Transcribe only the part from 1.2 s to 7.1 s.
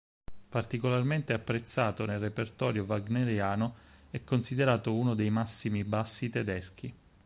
apprezzato nel repertorio wagneriano è considerato uno dei massimi bassi tedeschi.